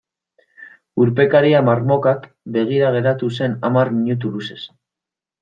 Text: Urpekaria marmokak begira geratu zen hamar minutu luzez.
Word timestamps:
Urpekaria 1.03 1.59
marmokak 1.67 2.25
begira 2.57 2.89
geratu 2.97 3.31
zen 3.37 3.55
hamar 3.71 3.93
minutu 4.01 4.35
luzez. 4.39 4.61